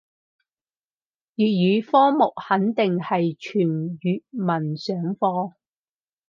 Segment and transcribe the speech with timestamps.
[1.35, 1.45] 粵
[1.85, 3.61] 語科目肯定係全
[3.99, 5.53] 粵文上課